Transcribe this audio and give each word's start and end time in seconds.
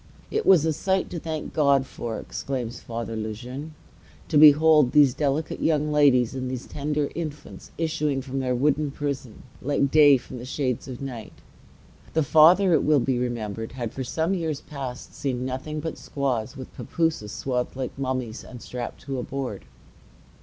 "It 0.31 0.47
was 0.47 0.65
a 0.65 0.73
sight 0.73 1.11
to 1.11 1.19
thank 1.19 1.53
God 1.53 1.85
for," 1.85 2.17
exclaims 2.19 2.81
Father 2.81 3.15
Le 3.15 3.33
Jeune, 3.33 3.75
"to 4.29 4.37
behold 4.39 4.93
these 4.93 5.13
delicate 5.13 5.61
young 5.61 5.91
ladies 5.91 6.33
and 6.33 6.49
these 6.49 6.65
tender 6.65 7.11
infants 7.13 7.69
issuing 7.77 8.23
from 8.23 8.39
their 8.39 8.55
wooden 8.55 8.89
prison, 8.89 9.43
like 9.61 9.91
day 9.91 10.17
from 10.17 10.39
the 10.39 10.43
shades 10.45 10.87
of 10.87 11.03
night." 11.03 11.33
The 12.15 12.23
Father, 12.23 12.73
it 12.73 12.83
will 12.83 12.99
be 12.99 13.19
remembered, 13.19 13.73
had 13.73 13.93
for 13.93 14.03
some 14.03 14.33
years 14.33 14.59
past 14.59 15.13
seen 15.13 15.45
nothing 15.45 15.79
but 15.79 15.99
squaws, 15.99 16.57
with 16.57 16.73
papooses 16.75 17.31
swathed 17.31 17.75
like 17.75 17.95
mummies 17.95 18.43
and 18.43 18.59
strapped 18.59 19.01
to 19.01 19.19
a 19.19 19.23
board. 19.23 19.65